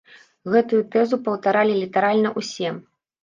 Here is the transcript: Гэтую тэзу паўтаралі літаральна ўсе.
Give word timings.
Гэтую 0.53 0.79
тэзу 0.95 1.19
паўтаралі 1.27 1.77
літаральна 1.83 2.29
ўсе. 2.41 2.73